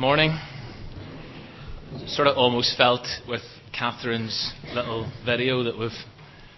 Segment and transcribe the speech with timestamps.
[0.00, 0.34] morning.
[2.06, 3.42] Sort of almost felt with
[3.78, 5.90] Catherine's little video that we've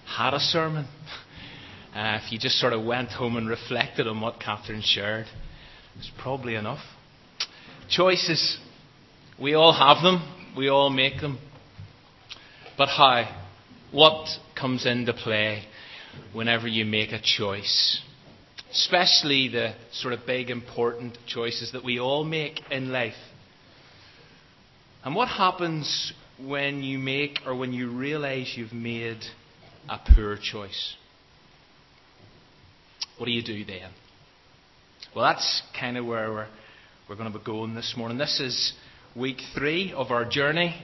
[0.07, 0.87] had a sermon.
[1.95, 5.27] Uh, if you just sort of went home and reflected on what Catherine shared,
[5.99, 6.79] it's probably enough.
[7.91, 8.59] Choices.
[9.39, 11.39] We all have them, we all make them.
[12.79, 13.29] But how?
[13.91, 14.27] What
[14.59, 15.65] comes into play
[16.33, 18.01] whenever you make a choice?
[18.71, 23.13] Especially the sort of big, important choices that we all make in life.
[25.05, 29.19] And what happens when you make or when you realize you've made
[29.89, 30.95] a poor choice?
[33.19, 33.91] What do you do then?
[35.15, 36.49] Well, that's kind of where we're,
[37.09, 38.17] we're going to be going this morning.
[38.17, 38.75] This is
[39.17, 40.81] week three of our journey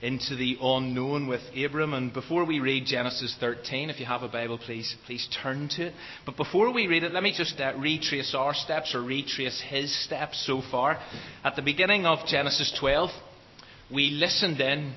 [0.00, 1.92] into the unknown with Abram.
[1.92, 5.88] And before we read Genesis 13, if you have a Bible, please, please turn to
[5.88, 5.94] it.
[6.24, 9.92] But before we read it, let me just uh, retrace our steps or retrace his
[10.04, 11.00] steps so far.
[11.42, 13.10] At the beginning of Genesis 12,
[13.92, 14.94] we listened in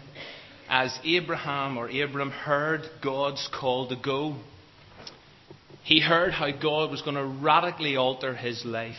[0.70, 4.36] as Abraham or Abram heard God's call to go.
[5.84, 8.96] He heard how God was going to radically alter his life.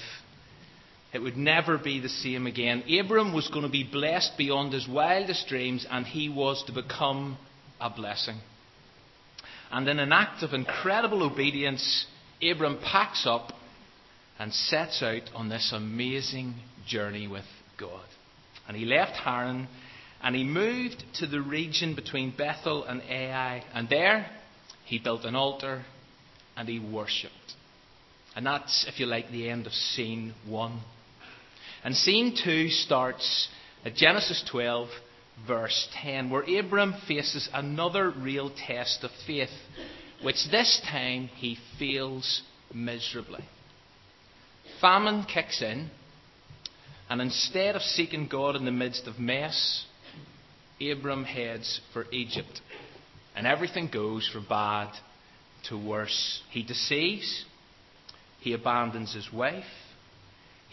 [1.13, 2.83] It would never be the same again.
[3.01, 7.39] Abram was going to be blessed beyond his wildest dreams, and he was to become
[7.81, 8.39] a blessing.
[9.71, 12.07] And in an act of incredible obedience,
[12.43, 13.53] Abram packs up
[14.39, 16.55] and sets out on this amazing
[16.87, 17.45] journey with
[17.79, 18.05] God.
[18.67, 19.69] And he left Haran
[20.25, 23.63] and he moved to the region between Bethel and Ai.
[23.75, 24.31] And there
[24.87, 25.85] he built an altar
[26.57, 27.35] and he worshipped.
[28.35, 30.81] And that's, if you like, the end of scene one.
[31.85, 33.49] And scene 2 starts
[33.85, 34.89] at Genesis 12,
[35.47, 39.51] verse 10, where Abram faces another real test of faith,
[40.23, 42.41] which this time he fails
[42.73, 43.45] miserably.
[44.81, 45.91] Famine kicks in,
[47.11, 49.85] and instead of seeking God in the midst of mess,
[50.91, 52.61] Abram heads for Egypt.
[53.37, 54.93] And everything goes from bad
[55.69, 56.43] to worse.
[56.51, 57.45] He deceives,
[58.41, 59.65] he abandons his wife,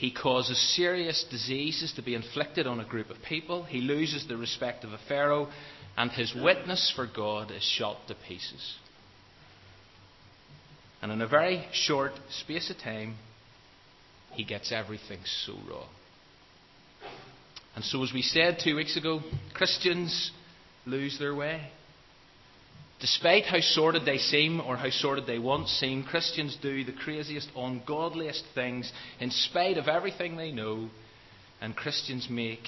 [0.01, 3.65] he causes serious diseases to be inflicted on a group of people.
[3.65, 5.47] He loses the respect of a Pharaoh,
[5.95, 8.77] and his witness for God is shot to pieces.
[11.03, 13.17] And in a very short space of time,
[14.31, 15.89] he gets everything so wrong.
[17.75, 19.21] And so, as we said two weeks ago,
[19.53, 20.31] Christians
[20.85, 21.69] lose their way.
[22.99, 27.49] Despite how sordid they seem or how sordid they once seemed, Christians do the craziest,
[27.55, 30.89] ungodliest things in spite of everything they know,
[31.59, 32.67] and Christians make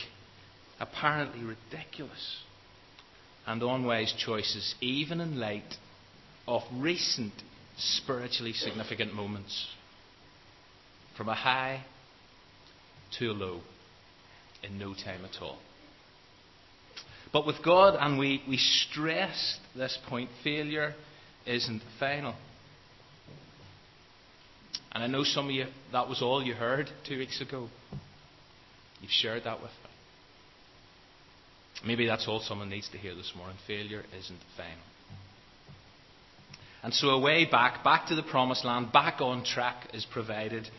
[0.80, 2.38] apparently ridiculous
[3.46, 5.76] and unwise choices, even in light
[6.48, 7.34] of recent
[7.78, 9.68] spiritually significant moments.
[11.16, 11.84] From a high
[13.20, 13.62] to a low
[14.64, 15.58] in no time at all.
[17.32, 20.94] But with God, and we, we stressed this point, failure
[21.46, 22.36] isn't final.
[24.92, 27.70] And I know some of you, that was all you heard two weeks ago.
[29.02, 29.90] You've shared that with me.
[31.86, 33.58] Maybe that's all someone needs to hear this morning.
[33.68, 34.84] Failure isn't final.
[36.84, 40.70] And so a way back, back to the promised land, back on track is provided.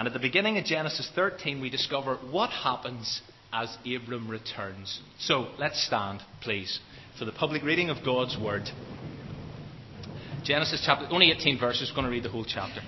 [0.00, 3.20] And at the beginning of Genesis 13, we discover what happens
[3.52, 4.98] as Abram returns.
[5.18, 6.80] So let's stand, please,
[7.18, 8.62] for the public reading of God's Word.
[10.42, 12.80] Genesis chapter, only 18 verses, going to read the whole chapter.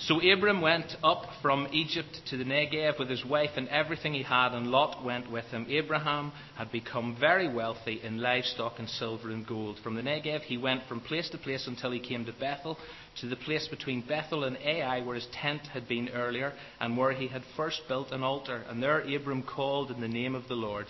[0.00, 4.24] So Abram went up from Egypt to the Negev with his wife and everything he
[4.24, 5.66] had, and Lot went with him.
[5.68, 9.78] Abraham had become very wealthy in livestock and silver and gold.
[9.84, 12.76] From the Negev he went from place to place until he came to Bethel,
[13.20, 17.12] to the place between Bethel and Ai, where his tent had been earlier, and where
[17.12, 18.64] he had first built an altar.
[18.68, 20.86] And there Abram called in the name of the Lord.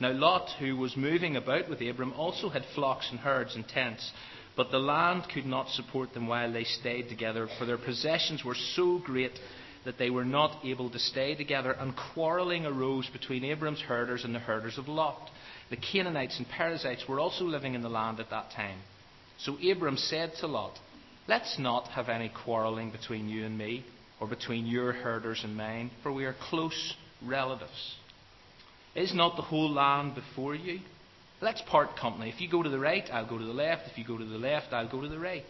[0.00, 4.10] Now Lot, who was moving about with Abram, also had flocks and herds and tents.
[4.56, 8.56] But the land could not support them while they stayed together, for their possessions were
[8.74, 9.38] so great
[9.84, 14.34] that they were not able to stay together, and quarrelling arose between Abram's herders and
[14.34, 15.30] the herders of Lot.
[15.70, 18.78] The Canaanites and Perizzites were also living in the land at that time.
[19.38, 20.78] So Abram said to Lot,
[21.28, 23.84] Let's not have any quarrelling between you and me,
[24.20, 27.96] or between your herders and mine, for we are close relatives.
[28.94, 30.80] Is not the whole land before you?
[31.40, 32.30] Let's part company.
[32.30, 33.82] If you go to the right, I'll go to the left.
[33.90, 35.44] If you go to the left, I'll go to the right.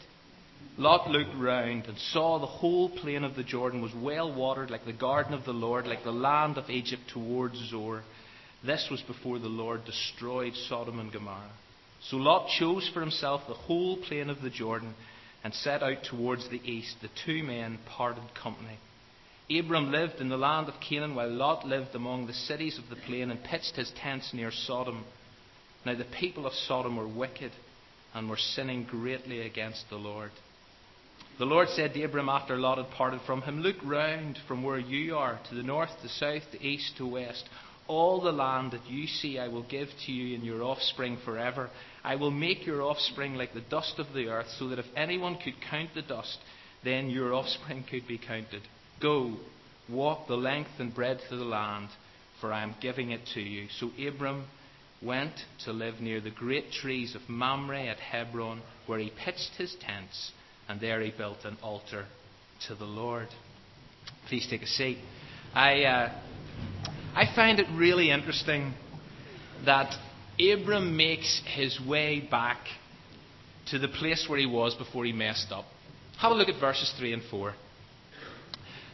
[0.78, 4.84] Lot looked round and saw the whole plain of the Jordan was well watered, like
[4.84, 8.02] the garden of the Lord, like the land of Egypt towards Zoar.
[8.64, 11.52] This was before the Lord destroyed Sodom and Gomorrah.
[12.10, 14.94] So Lot chose for himself the whole plain of the Jordan
[15.44, 16.96] and set out towards the east.
[17.00, 18.78] The two men parted company.
[19.48, 23.00] Abram lived in the land of Canaan, while Lot lived among the cities of the
[23.06, 25.04] plain and pitched his tents near Sodom.
[25.86, 27.52] Now the people of Sodom were wicked
[28.12, 30.32] and were sinning greatly against the Lord.
[31.38, 34.80] The Lord said to Abram after Lot had parted from him, Look round from where
[34.80, 37.48] you are, to the north, to south, to east, to west.
[37.86, 41.70] All the land that you see I will give to you and your offspring forever.
[42.02, 45.38] I will make your offspring like the dust of the earth, so that if anyone
[45.38, 46.38] could count the dust,
[46.82, 48.62] then your offspring could be counted.
[49.00, 49.36] Go,
[49.88, 51.90] walk the length and breadth of the land,
[52.40, 53.68] for I am giving it to you.
[53.78, 54.46] So Abram
[55.02, 55.32] went
[55.64, 60.32] to live near the great trees of Mamre at Hebron, where he pitched his tents,
[60.68, 62.06] and there he built an altar
[62.68, 63.28] to the Lord.
[64.28, 64.98] Please take a seat.
[65.54, 66.20] I, uh,
[67.14, 68.74] I find it really interesting
[69.64, 69.94] that
[70.38, 72.58] Abram makes his way back
[73.70, 75.64] to the place where he was before he messed up.
[76.18, 77.54] Have a look at verses 3 and 4.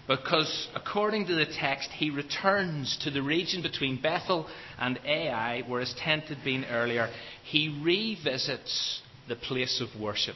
[0.08, 5.80] Because according to the text, he returns to the region between Bethel and Ai, where
[5.80, 7.08] his tent had been earlier.
[7.44, 10.34] He revisits the place of worship,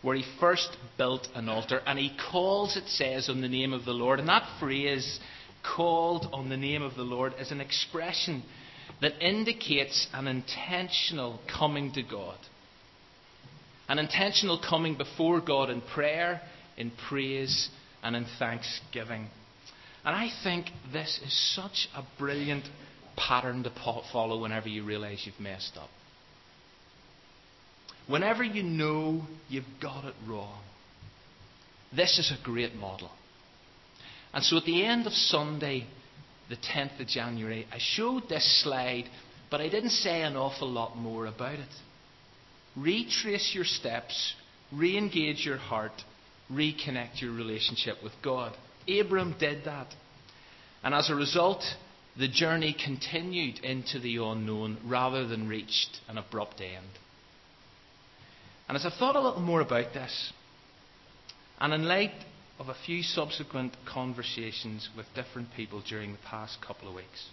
[0.00, 3.84] where he first built an altar, and he calls, it says, on the name of
[3.84, 4.18] the Lord.
[4.18, 5.20] And that phrase,
[5.76, 8.42] called on the name of the Lord, is an expression
[9.02, 12.38] that indicates an intentional coming to God.
[13.88, 16.40] An intentional coming before God in prayer,
[16.78, 17.68] in praise,
[18.02, 19.28] and in thanksgiving.
[20.04, 22.64] And I think this is such a brilliant
[23.16, 23.72] pattern to
[24.12, 25.88] follow whenever you realize you've messed up.
[28.08, 30.60] Whenever you know you've got it wrong,
[31.94, 33.10] this is a great model.
[34.32, 35.86] And so at the end of Sunday,
[36.48, 39.04] the 10th of January, I showed this slide,
[39.50, 41.68] but I didn't say an awful lot more about it.
[42.74, 44.34] Retrace your steps,
[44.72, 45.92] re engage your heart,
[46.52, 48.56] reconnect your relationship with God.
[48.88, 49.88] Abram did that.
[50.82, 51.62] And as a result,
[52.18, 56.98] the journey continued into the unknown rather than reached an abrupt end.
[58.68, 60.32] And as I thought a little more about this,
[61.60, 62.12] and in light
[62.58, 67.28] of a few subsequent conversations with different people during the past couple of weeks,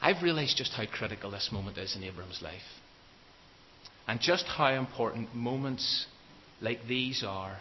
[0.00, 2.60] I've realized just how critical this moment is in Abram's life.
[4.08, 6.06] And just how important moments
[6.62, 7.58] like these are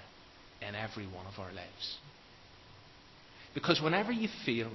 [0.67, 1.97] in every one of our lives.
[3.53, 4.71] Because whenever you've failed,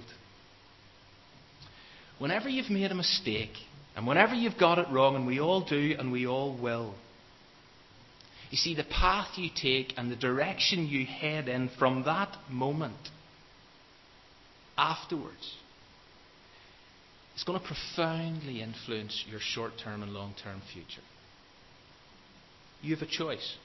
[2.18, 3.54] whenever you've made a mistake,
[3.94, 6.94] and whenever you've got it wrong, and we all do and we all will,
[8.50, 12.94] you see, the path you take and the direction you head in from that moment
[14.78, 15.56] afterwards
[17.36, 21.02] is going to profoundly influence your short term and long term future.
[22.82, 23.56] You have a choice.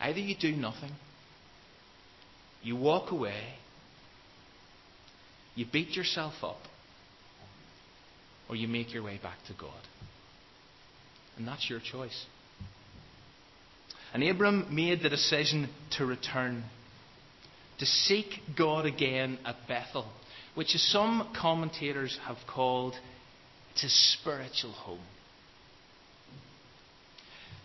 [0.00, 0.92] Either you do nothing,
[2.62, 3.54] you walk away,
[5.54, 6.60] you beat yourself up,
[8.48, 9.80] or you make your way back to God.
[11.36, 12.26] And that's your choice.
[14.12, 15.68] And Abram made the decision
[15.98, 16.64] to return,
[17.78, 18.26] to seek
[18.56, 20.10] God again at Bethel,
[20.54, 22.94] which, as some commentators have called,
[23.72, 24.98] it's a spiritual home.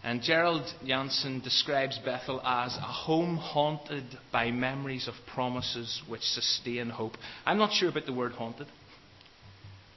[0.06, 6.91] And Gerald Janzen describes Bethel as a home haunted by memories of promises which sustain
[6.91, 7.13] hope.
[7.44, 8.68] I'm not sure about the word haunted,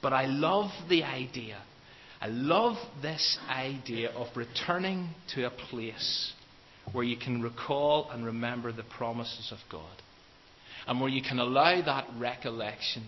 [0.01, 1.61] but I love the idea.
[2.19, 6.33] I love this idea of returning to a place
[6.91, 10.01] where you can recall and remember the promises of God,
[10.87, 13.03] and where you can allow that recollection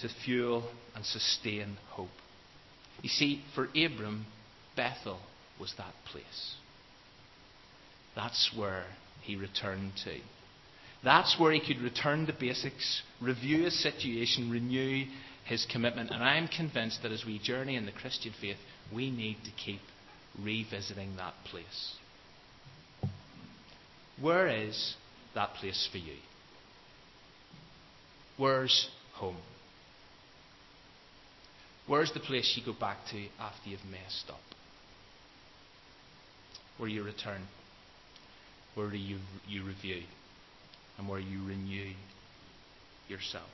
[0.00, 2.08] to fuel and sustain hope.
[3.02, 4.24] You see, for Abram,
[4.80, 5.20] Bethel
[5.60, 6.54] was that place.
[8.16, 8.86] That's where
[9.20, 10.18] he returned to.
[11.04, 15.04] That's where he could return to basics, review his situation, renew
[15.44, 16.10] his commitment.
[16.10, 18.56] And I'm convinced that as we journey in the Christian faith,
[18.94, 19.80] we need to keep
[20.42, 21.96] revisiting that place.
[24.18, 24.94] Where is
[25.34, 26.16] that place for you?
[28.38, 29.36] Where's home?
[31.86, 34.40] Where's the place you go back to after you've messed up?
[36.80, 37.42] Where you return,
[38.74, 40.02] where you, you review,
[40.96, 41.92] and where you renew
[43.06, 43.48] yourself.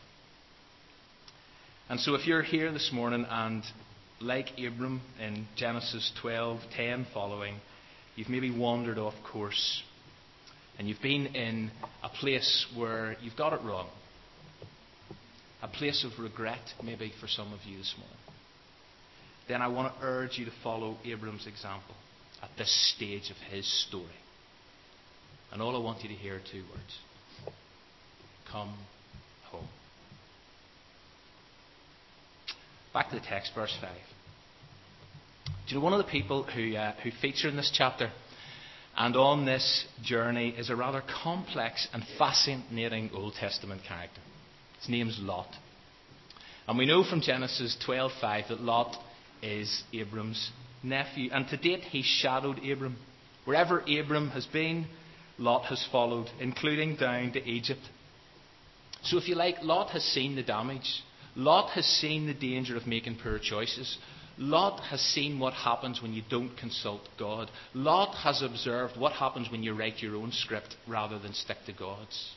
[1.88, 3.64] And so if you're here this morning and
[4.20, 7.56] like Abram in Genesis 12:10 following,
[8.14, 9.82] you've maybe wandered off course
[10.78, 11.70] and you've been in
[12.04, 13.88] a place where you've got it wrong.
[15.62, 18.16] A place of regret, maybe for some of you this morning.
[19.48, 21.94] Then I want to urge you to follow Abram's example
[22.50, 24.04] at this stage of his story.
[25.52, 26.98] And all I want you to hear are two words
[28.50, 28.74] Come
[29.50, 29.68] home.
[32.92, 33.90] Back to the text, verse 5.
[35.46, 38.10] Do you know one of the people who, uh, who feature in this chapter
[38.96, 44.20] and on this journey is a rather complex and fascinating Old Testament character?
[44.80, 45.48] His name's Lot.
[46.68, 48.96] And we know from Genesis 12:5 that Lot
[49.42, 50.50] is Abram's
[50.86, 52.96] nephew, and to date he's shadowed Abram.
[53.44, 54.86] Wherever Abram has been,
[55.38, 57.82] Lot has followed, including down to Egypt.
[59.02, 61.02] So, if you like, Lot has seen the damage.
[61.36, 63.98] Lot has seen the danger of making poor choices.
[64.38, 67.50] Lot has seen what happens when you don't consult God.
[67.74, 71.72] Lot has observed what happens when you write your own script rather than stick to
[71.72, 72.32] God's.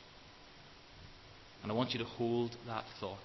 [1.62, 3.18] And I want you to hold that thought.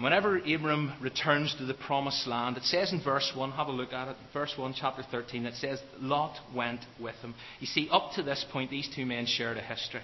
[0.00, 3.92] Whenever Abram returns to the promised land, it says in verse 1, have a look
[3.92, 7.34] at it, verse 1, chapter 13, it says, Lot went with him.
[7.58, 10.02] You see, up to this point, these two men shared a history.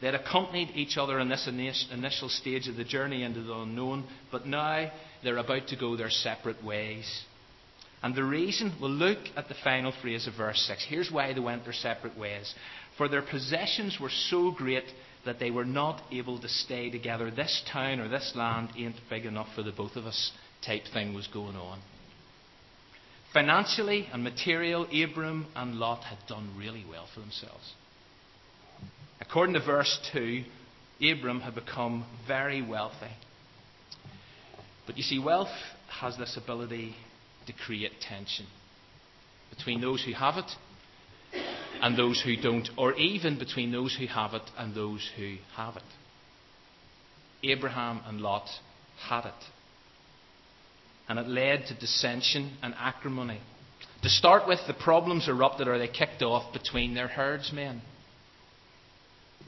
[0.00, 4.04] They had accompanied each other in this initial stage of the journey into the unknown,
[4.30, 4.92] but now
[5.24, 7.24] they're about to go their separate ways.
[8.02, 10.86] And the reason, we'll look at the final phrase of verse 6.
[10.88, 12.54] Here's why they went their separate ways.
[12.98, 14.84] For their possessions were so great
[15.26, 17.30] that they were not able to stay together.
[17.30, 20.32] This town or this land ain't big enough for the both of us
[20.64, 21.80] type thing was going on.
[23.32, 27.74] Financially and material, Abram and Lot had done really well for themselves.
[29.20, 30.44] According to verse 2,
[31.02, 33.12] Abram had become very wealthy.
[34.86, 35.52] But you see, wealth
[36.00, 36.94] has this ability
[37.46, 38.46] to create tension
[39.50, 40.50] between those who have it
[41.80, 45.76] and those who don't, or even between those who have it and those who have
[45.76, 45.82] it.
[47.42, 48.48] Abraham and Lot
[49.08, 49.34] had it.
[51.08, 53.40] And it led to dissension and acrimony.
[54.02, 57.82] To start with, the problems erupted or they kicked off between their herdsmen.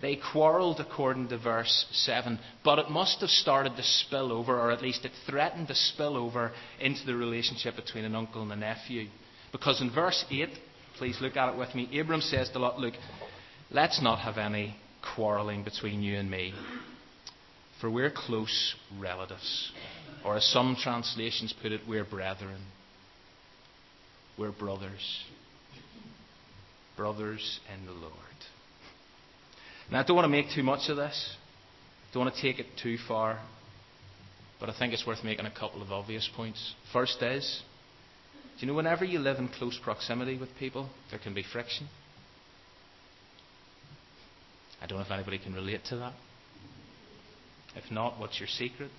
[0.01, 4.71] They quarrelled according to verse 7, but it must have started to spill over, or
[4.71, 8.57] at least it threatened to spill over into the relationship between an uncle and a
[8.57, 9.09] nephew.
[9.51, 10.51] Because in verse 8,
[10.99, 12.95] please look at it with me, Abram says to Lot, Look,
[13.71, 14.77] let's not have any
[15.15, 16.53] quarrelling between you and me,
[17.81, 19.73] for we're close relatives.
[20.25, 22.61] Or as some translations put it, we're brethren.
[24.37, 25.25] We're brothers.
[26.97, 28.13] Brothers in the Lord.
[29.91, 31.37] Now, I don't want to make too much of this.
[32.11, 33.41] I don't want to take it too far.
[34.61, 36.75] But I think it's worth making a couple of obvious points.
[36.93, 37.63] First is,
[38.59, 41.89] do you know whenever you live in close proximity with people, there can be friction?
[44.83, 46.13] I don't know if anybody can relate to that.
[47.77, 48.91] If not, what's your secret?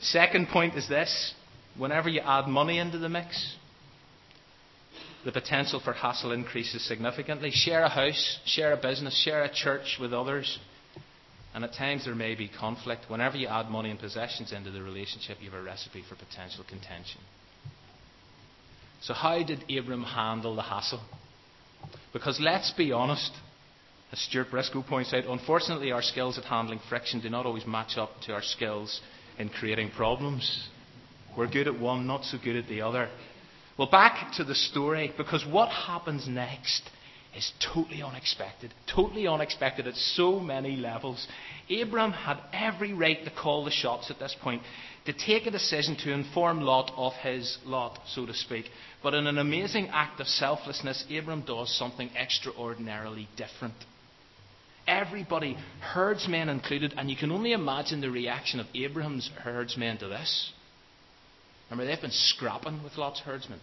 [0.00, 1.34] Second point is this
[1.76, 3.56] whenever you add money into the mix,
[5.26, 7.50] the potential for hassle increases significantly.
[7.50, 10.58] Share a house, share a business, share a church with others.
[11.52, 13.06] And at times there may be conflict.
[13.08, 16.64] Whenever you add money and possessions into the relationship, you have a recipe for potential
[16.68, 17.20] contention.
[19.06, 21.00] So, how did Abram handle the hassle?
[22.12, 23.30] Because let's be honest,
[24.10, 27.96] as Stuart Briscoe points out, unfortunately, our skills at handling friction do not always match
[27.96, 29.00] up to our skills
[29.38, 30.68] in creating problems.
[31.38, 33.08] We're good at one, not so good at the other.
[33.78, 36.82] Well, back to the story, because what happens next
[37.36, 38.72] is totally unexpected.
[38.92, 41.26] Totally unexpected at so many levels.
[41.70, 44.62] Abram had every right to call the shots at this point,
[45.04, 48.66] to take a decision to inform Lot of his lot, so to speak.
[49.02, 53.74] But in an amazing act of selflessness, Abram does something extraordinarily different.
[54.88, 60.52] Everybody, herdsmen included, and you can only imagine the reaction of Abraham's herdsmen to this.
[61.70, 63.60] Remember, they've been scrapping with Lot's herdsmen.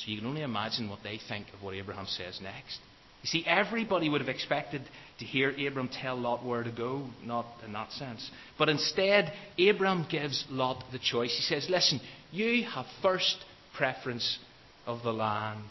[0.00, 2.78] So you can only imagine what they think of what Abraham says next.
[3.22, 4.82] You see, everybody would have expected
[5.18, 8.30] to hear Abram tell Lot where to go, not in that sense.
[8.58, 11.36] But instead, Abram gives Lot the choice.
[11.36, 12.00] He says, Listen,
[12.32, 13.36] you have first
[13.76, 14.38] preference
[14.86, 15.66] of the land.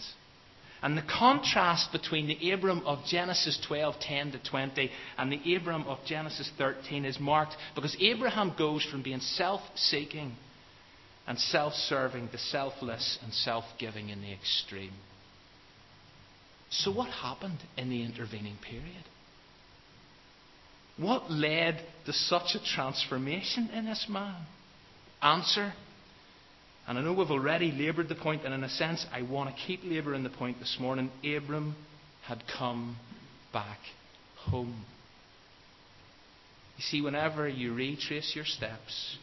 [0.84, 5.84] And the contrast between the Abram of Genesis 12, 10 to 20, and the Abram
[5.84, 10.36] of Genesis 13 is marked because Abraham goes from being self seeking
[11.30, 14.94] and self serving the selfless and self giving in the extreme.
[16.72, 19.06] So, what happened in the intervening period?
[20.98, 24.42] What led to such a transformation in this man?
[25.22, 25.72] Answer.
[26.88, 29.62] And I know we've already laboured the point, and in a sense, I want to
[29.68, 31.12] keep labouring the point this morning.
[31.24, 31.76] Abram
[32.26, 32.98] had come
[33.54, 33.78] back
[34.36, 34.84] home.
[36.78, 39.18] You see, whenever you retrace your steps,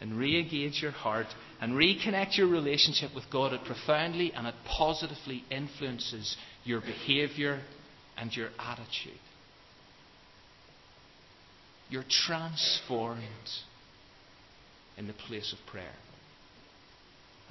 [0.00, 1.26] and re engage your heart
[1.60, 7.60] and reconnect your relationship with God, it profoundly and it positively influences your behavior
[8.16, 9.18] and your attitude.
[11.90, 13.24] You're transformed
[14.96, 15.96] in the place of prayer,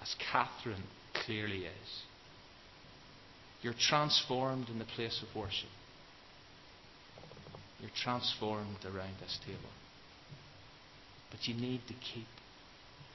[0.02, 0.84] as Catherine
[1.26, 2.04] clearly is.
[3.62, 5.70] You're transformed in the place of worship.
[7.82, 9.70] You're transformed around this table.
[11.32, 12.28] But you need to keep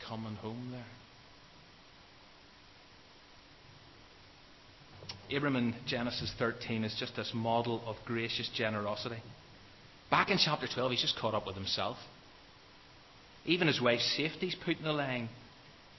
[0.09, 0.85] coming home there.
[5.37, 9.23] Abram in Genesis 13 is just this model of gracious generosity.
[10.11, 11.97] Back in chapter 12, he's just caught up with himself.
[13.47, 15.29] Even his wife's safety is put in the line.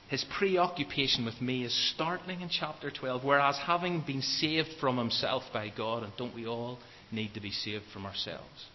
[0.10, 5.44] His preoccupation with me is startling in chapter 12, whereas having been saved from himself
[5.52, 6.78] by God, and don't we all
[7.12, 8.66] need to be saved from ourselves?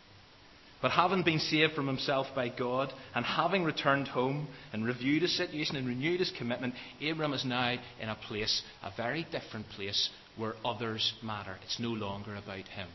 [0.83, 5.37] But having been saved from himself by God and having returned home and reviewed his
[5.37, 6.75] situation and renewed his commitment,
[7.07, 11.57] Abram is now in a place, a very different place, where others matter.
[11.65, 12.89] It's no longer about him.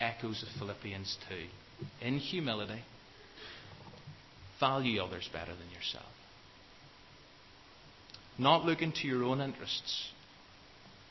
[0.00, 2.06] Echoes of Philippians 2.
[2.06, 2.82] In humility,
[4.58, 6.04] value others better than yourself.
[8.38, 10.08] Not looking to your own interests,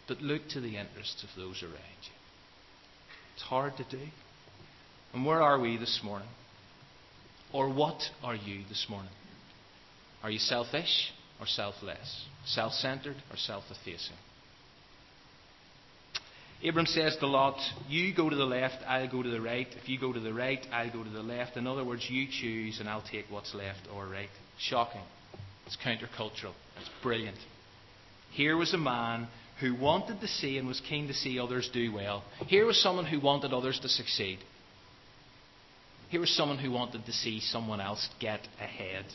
[0.08, 2.16] but look to the interests of those around you.
[3.36, 4.04] It's hard to do.
[5.18, 6.28] And where are we this morning?
[7.52, 9.12] Or what are you this morning?
[10.22, 12.26] Are you selfish or selfless?
[12.46, 14.16] Self centered or self effacing?
[16.64, 17.58] Abram says to Lot,
[17.90, 19.66] You go to the left, I'll go to the right.
[19.82, 21.58] If you go to the right, I'll go to the left.
[21.58, 24.30] In other words, you choose and I'll take what's left or right.
[24.60, 25.02] Shocking.
[25.66, 26.54] It's countercultural.
[26.80, 27.38] It's brilliant.
[28.34, 29.30] Here was a man
[29.62, 32.24] who wanted to see and was keen to see others do well.
[32.46, 34.38] Here was someone who wanted others to succeed.
[36.10, 39.06] Here was someone who wanted to see someone else get ahead.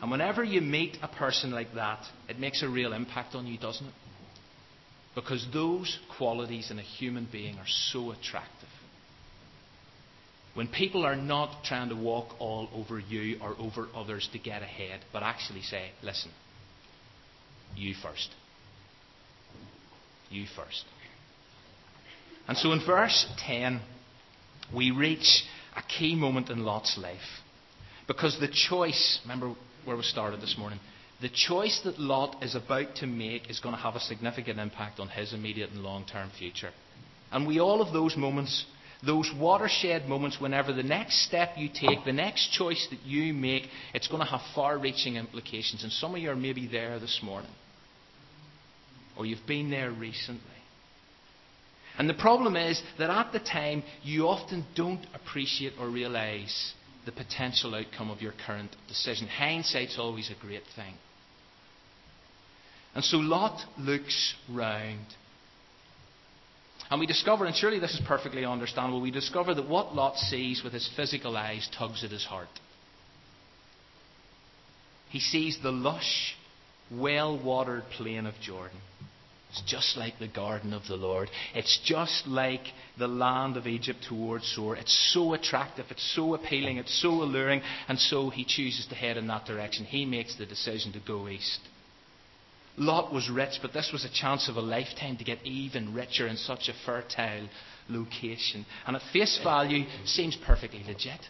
[0.00, 3.58] And whenever you meet a person like that, it makes a real impact on you,
[3.58, 3.94] doesn't it?
[5.14, 8.68] Because those qualities in a human being are so attractive.
[10.54, 14.62] When people are not trying to walk all over you or over others to get
[14.62, 16.30] ahead, but actually say, listen,
[17.76, 18.30] you first.
[20.30, 20.84] You first.
[22.48, 23.80] And so in verse 10,
[24.74, 25.44] we reach
[25.76, 27.18] a key moment in Lot's life.
[28.06, 29.54] Because the choice, remember
[29.84, 30.78] where we started this morning,
[31.20, 34.98] the choice that Lot is about to make is going to have a significant impact
[34.98, 36.70] on his immediate and long term future.
[37.30, 38.66] And we all of those moments,
[39.06, 43.64] those watershed moments, whenever the next step you take, the next choice that you make,
[43.94, 45.84] it's going to have far reaching implications.
[45.84, 47.50] And some of you are maybe there this morning,
[49.16, 50.42] or you've been there recently.
[51.98, 56.72] And the problem is that at the time, you often don't appreciate or realize
[57.04, 59.28] the potential outcome of your current decision.
[59.28, 60.94] Hindsight's always a great thing.
[62.94, 65.06] And so Lot looks round.
[66.90, 70.62] And we discover, and surely this is perfectly understandable, we discover that what Lot sees
[70.62, 72.48] with his physical eyes tugs at his heart.
[75.08, 76.36] He sees the lush,
[76.90, 78.78] well watered plain of Jordan.
[79.52, 81.28] It's just like the garden of the Lord.
[81.54, 82.62] It's just like
[82.98, 84.76] the land of Egypt towards Shur.
[84.76, 89.18] It's so attractive, it's so appealing, it's so alluring, and so he chooses to head
[89.18, 89.84] in that direction.
[89.84, 91.60] He makes the decision to go east.
[92.78, 96.26] Lot was rich, but this was a chance of a lifetime to get even richer
[96.26, 97.46] in such a fertile
[97.90, 98.64] location.
[98.86, 101.20] And at face value, seems perfectly legit.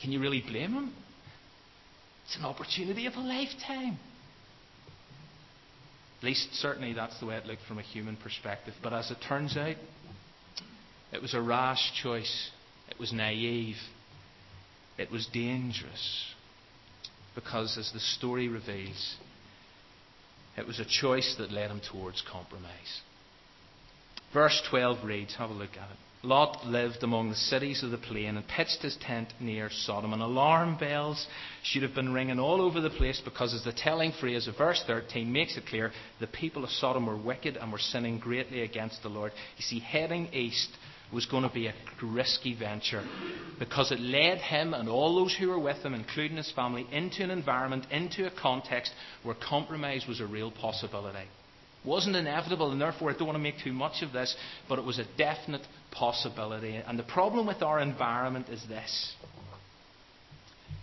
[0.00, 0.94] Can you really blame him?
[2.26, 3.98] It's an opportunity of a lifetime.
[6.18, 8.74] At least, certainly, that's the way it looked from a human perspective.
[8.82, 9.76] But as it turns out,
[11.12, 12.50] it was a rash choice.
[12.90, 13.76] It was naive.
[14.98, 16.34] It was dangerous.
[17.36, 19.16] Because, as the story reveals,
[20.56, 23.00] it was a choice that led him towards compromise.
[24.34, 25.96] Verse 12 reads, have a look at it.
[26.24, 30.12] Lot lived among the cities of the plain and pitched his tent near Sodom.
[30.12, 31.24] And alarm bells
[31.62, 34.82] should have been ringing all over the place because, as the telling phrase of verse
[34.84, 39.02] 13 makes it clear, the people of Sodom were wicked and were sinning greatly against
[39.02, 39.30] the Lord.
[39.58, 40.70] You see, heading east
[41.12, 43.06] was going to be a risky venture
[43.60, 47.22] because it led him and all those who were with him, including his family, into
[47.22, 51.28] an environment, into a context where compromise was a real possibility
[51.88, 54.36] wasn't inevitable, and therefore I don't want to make too much of this,
[54.68, 56.76] but it was a definite possibility.
[56.76, 59.14] And the problem with our environment is this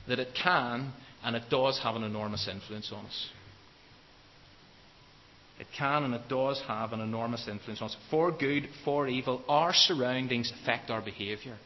[0.08, 3.30] that it can and it does have an enormous influence on us.
[5.60, 7.98] It can and it does have an enormous influence on us.
[8.12, 11.58] For good, for evil, our surroundings affect our behaviour.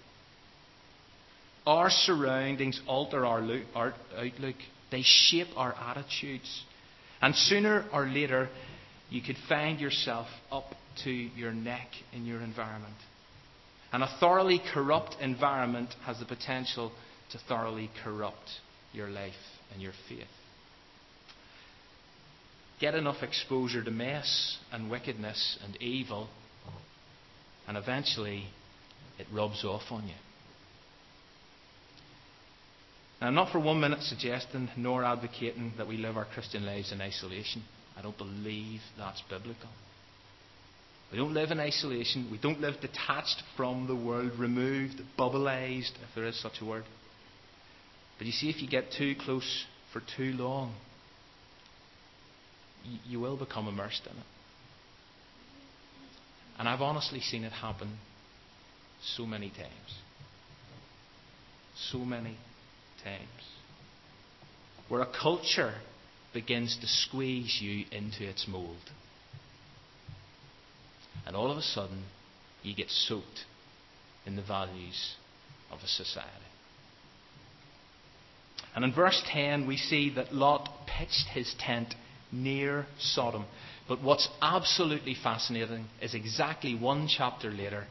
[1.65, 3.41] Our surroundings alter our,
[3.75, 4.55] our outlook,
[4.91, 6.63] they shape our attitudes.
[7.21, 8.49] And sooner or later,
[9.09, 10.65] you could find yourself up
[11.03, 12.95] to your neck in your environment.
[13.91, 16.91] And a thoroughly corrupt environment has the potential
[17.31, 18.49] to thoroughly corrupt
[18.93, 19.33] your life
[19.73, 20.27] and your faith.
[22.79, 26.29] Get enough exposure to mess and wickedness and evil,
[27.67, 28.45] and eventually
[29.17, 30.13] it rubs off on you.
[33.21, 37.01] Now, not for one minute suggesting nor advocating that we live our Christian lives in
[37.01, 37.63] isolation.
[37.99, 39.69] I don't believe that's biblical.
[41.11, 42.29] We don't live in isolation.
[42.31, 46.85] We don't live detached from the world, removed, bubbleized, if there is such a word.
[48.17, 50.75] But you see, if you get too close for too long,
[53.05, 54.25] you will become immersed in it.
[56.57, 57.97] And I've honestly seen it happen
[59.15, 59.95] so many times.
[61.91, 62.37] So many
[63.03, 63.27] times.
[64.89, 65.73] Where a culture
[66.33, 68.77] begins to squeeze you into its mould.
[71.25, 72.03] And all of a sudden,
[72.63, 73.45] you get soaked
[74.25, 75.15] in the values
[75.71, 76.29] of a society.
[78.75, 81.95] And in verse 10, we see that Lot pitched his tent
[82.31, 83.45] near Sodom.
[83.87, 87.85] But what's absolutely fascinating is exactly one chapter later,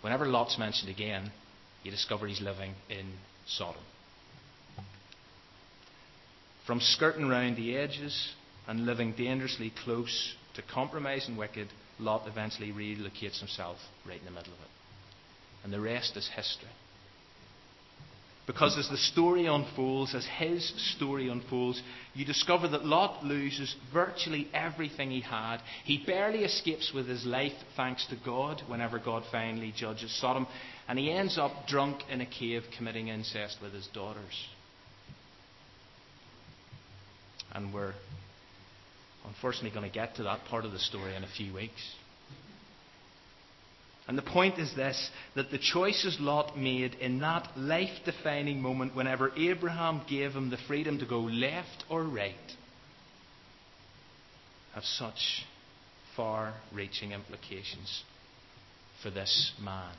[0.00, 1.32] whenever Lot's mentioned again,
[1.82, 3.12] you discover he's living in
[3.46, 3.82] Sodom.
[6.70, 8.32] From skirting round the edges
[8.68, 11.66] and living dangerously close to compromising wicked,
[11.98, 14.70] Lot eventually relocates himself right in the middle of it.
[15.64, 16.68] And the rest is history.
[18.46, 21.82] Because as the story unfolds, as his story unfolds,
[22.14, 25.56] you discover that Lot loses virtually everything he had.
[25.84, 30.46] He barely escapes with his life, thanks to God, whenever God finally judges Sodom.
[30.86, 34.46] And he ends up drunk in a cave committing incest with his daughters.
[37.54, 37.94] And we're
[39.26, 41.82] unfortunately going to get to that part of the story in a few weeks.
[44.08, 48.96] And the point is this that the choices Lot made in that life defining moment,
[48.96, 52.34] whenever Abraham gave him the freedom to go left or right,
[54.74, 55.44] have such
[56.16, 58.02] far reaching implications
[59.02, 59.94] for this man.